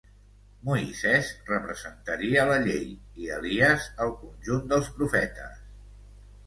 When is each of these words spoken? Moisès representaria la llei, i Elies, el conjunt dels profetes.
Moisès 0.69 1.29
representaria 1.49 2.47
la 2.53 2.57
llei, 2.65 2.89
i 3.25 3.31
Elies, 3.37 3.87
el 4.07 4.19
conjunt 4.25 4.69
dels 4.75 4.93
profetes. 4.99 5.67